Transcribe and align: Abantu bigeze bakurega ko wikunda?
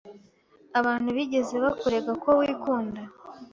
Abantu 0.79 1.09
bigeze 1.17 1.55
bakurega 1.63 2.11
ko 2.23 2.29
wikunda? 2.39 3.01